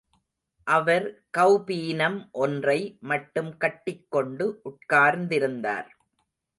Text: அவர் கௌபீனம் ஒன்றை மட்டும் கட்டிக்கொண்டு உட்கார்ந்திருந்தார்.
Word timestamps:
அவர் 0.67 1.05
கௌபீனம் 1.37 2.17
ஒன்றை 2.31 2.97
மட்டும் 3.01 3.57
கட்டிக்கொண்டு 3.57 4.61
உட்கார்ந்திருந்தார். 4.63 5.89